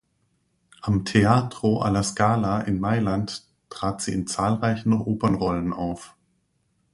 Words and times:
Am 0.81 1.05
Teatro 1.05 1.81
alla 1.83 2.01
Scala 2.01 2.61
in 2.61 2.79
Mailand 2.79 3.45
trat 3.69 4.01
sie 4.01 4.13
in 4.13 4.25
zahlreichen 4.25 4.93
Opernrollen 4.93 5.73
auf. 5.73 6.15